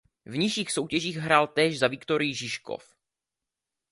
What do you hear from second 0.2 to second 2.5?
V nižších soutěžích hrál též za Viktorii